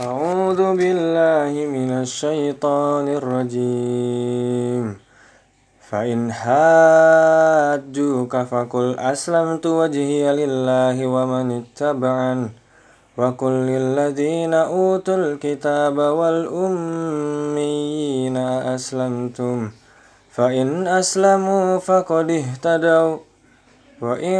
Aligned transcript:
أعوذ 0.00 0.76
بالله 0.76 1.66
من 1.66 1.90
الشيطان 1.90 3.08
الرجيم. 3.08 4.96
فإن 5.90 6.32
حاجوك 6.32 8.36
فقل 8.36 8.98
أسلمت 8.98 9.66
وجهي 9.66 10.36
لله 10.36 11.06
ومن 11.06 11.50
اتبعن. 11.50 12.48
وقل 13.16 13.50
للذين 13.50 14.54
أوتوا 14.54 15.14
الكتاب 15.14 15.98
والأميين 15.98 18.36
أسلمتم. 18.36 19.70
فإن 20.30 20.86
أسلموا 20.86 21.78
فقد 21.78 22.30
اهتدوا. 22.30 23.16
وإن 24.02 24.38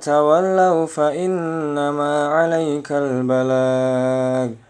تولوا 0.00 0.86
فإنما 0.86 2.28
عليك 2.28 2.92
البلاغ. 2.92 4.69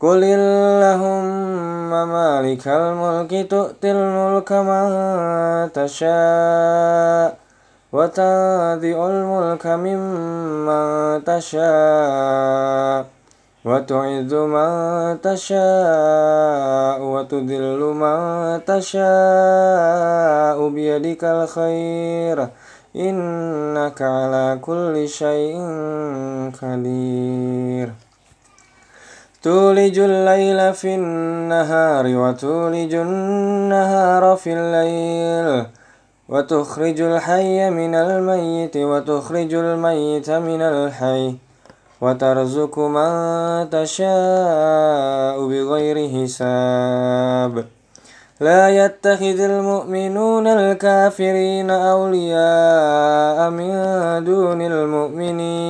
قل 0.00 0.24
اللهم 0.24 1.90
مالك 2.08 2.64
الملك 2.68 3.32
تؤتي 3.50 3.90
الملك 3.92 4.52
من 4.52 4.88
تشاء 5.76 7.36
وتنزع 7.92 8.98
الملك 9.12 9.66
ممن 9.66 11.24
تشاء 11.24 13.04
وتعز 13.64 14.34
من 14.34 15.20
تشاء 15.20 16.98
وتذل 17.12 17.80
من 18.02 18.20
تشاء 18.64 20.58
بيدك 20.68 21.24
الخير 21.24 22.48
إنك 22.96 24.02
على 24.02 24.58
كل 24.64 25.08
شيء 25.08 25.56
قدير 26.62 28.09
تولج 29.42 29.98
الليل 29.98 30.72
في 30.72 30.94
النهار 30.94 32.06
وتولج 32.06 32.94
النهار 32.94 34.36
في 34.36 34.52
الليل 34.52 35.66
وتخرج 36.28 37.00
الحي 37.00 37.70
من 37.70 37.94
الميت 37.94 38.76
وتخرج 38.76 39.54
الميت 39.54 40.30
من 40.30 40.62
الحي 40.62 41.34
وترزق 42.00 42.78
من 42.78 43.70
تشاء 43.70 45.36
بغير 45.48 45.96
حساب. 46.08 47.64
لا 48.40 48.68
يتخذ 48.68 49.40
المؤمنون 49.40 50.46
الكافرين 50.46 51.70
أولياء 51.70 53.50
من 53.50 53.70
دون 54.24 54.60
المؤمنين. 54.62 55.69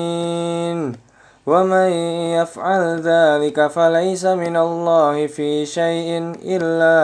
ومن 1.50 1.91
يفعل 2.38 2.83
ذلك 3.03 3.66
فليس 3.66 4.25
من 4.25 4.56
الله 4.56 5.27
في 5.27 5.66
شيء 5.66 6.38
إلا 6.47 6.97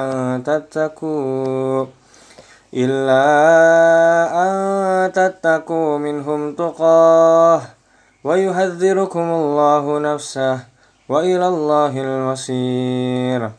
أن 0.00 0.40
تتقوا 0.40 1.86
إلا 2.74 3.26
أن 4.44 4.54
تتقوا 5.12 5.98
منهم 5.98 6.54
تقاه 6.54 7.60
ويهذركم 8.24 9.28
الله 9.40 9.84
نفسه 9.98 10.58
وإلى 11.08 11.46
الله 11.48 11.92
المصير. 12.00 13.50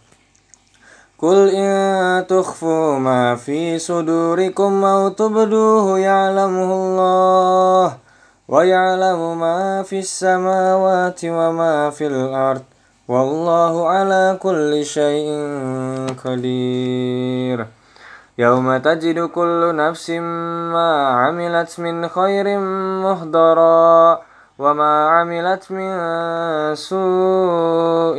قل 1.22 1.50
إن 1.50 2.28
تخفوا 2.28 3.00
ما 3.00 3.36
في 3.36 3.80
صدوركم 3.80 4.86
أو 4.86 5.10
تبدوه 5.10 6.00
يعلمه 6.00 6.70
الله 6.74 8.05
ويعلم 8.48 9.40
ما 9.40 9.84
في 9.84 10.00
السماوات 10.00 11.22
وما 11.26 11.90
في 11.90 12.08
الأرض 12.08 12.62
والله 13.08 13.90
على 13.90 14.38
كل 14.42 14.86
شيء 14.86 15.30
قدير. 16.26 17.68
يوم 18.38 18.78
تجد 18.78 19.20
كل 19.20 19.76
نفس 19.76 20.10
ما 20.10 21.08
عملت 21.08 21.80
من 21.80 22.08
خير 22.08 22.60
مهدرا 23.02 24.22
وما 24.60 25.10
عملت 25.10 25.72
من 25.72 25.96
سوء 26.76 28.18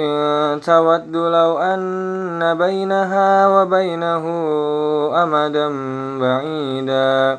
تود 0.59 1.17
لو 1.17 1.59
أن 1.59 2.59
بينها 2.59 3.49
وبينه 3.49 4.25
أمدا 5.23 5.69
بعيدا. 6.19 7.39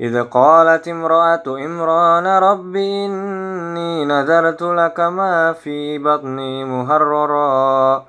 إذ 0.00 0.22
قالت 0.22 0.88
امرأة 0.88 1.42
إمران 1.46 2.26
رب 2.26 2.76
إني 2.76 4.04
نذرت 4.04 4.62
لك 4.62 5.00
ما 5.00 5.52
في 5.52 5.98
بطني 5.98 6.64
مهررا 6.64 8.04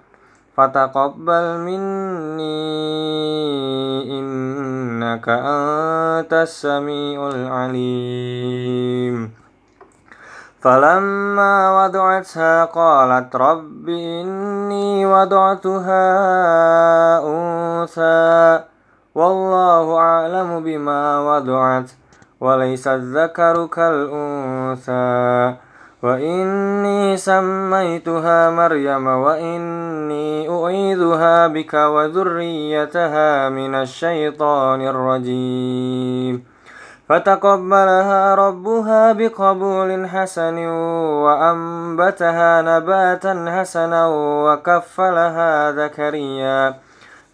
فتقبل 0.57 1.57
مني 1.57 2.68
إنك 4.19 5.30
أنت 5.30 6.34
السميع 6.34 7.28
العليم. 7.28 9.33
فلما 10.62 11.86
وضعتها 11.86 12.66
قالت 12.66 13.36
رب 13.36 13.90
إني 13.90 15.06
وضعتها 15.06 16.04
أنثى. 17.24 18.67
والله 19.18 19.98
أعلم 19.98 20.64
بما 20.64 21.02
وضعت 21.19 21.92
وليس 22.42 22.88
الذكر 22.88 23.66
كالأنثى. 23.66 25.56
وإني 26.04 27.18
سميتها 27.18 28.50
مريم 28.50 29.08
وإني 29.08 30.50
أعيذها 30.50 31.48
بك 31.48 31.74
وذريتها 31.74 33.50
من 33.50 33.75
الشيطان 33.75 34.81
الرجيم. 34.88 36.44
فتقبلها 37.10 38.36
ربها 38.36 39.14
بقبول 39.14 40.10
حسن 40.10 40.58
وأنبتها 41.25 42.62
نباتا 42.62 43.34
حسنا 43.58 44.08
وكفلها 44.46 45.72
زكريا. 45.72 46.87